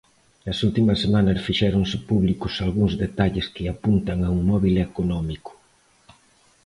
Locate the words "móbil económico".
4.51-5.51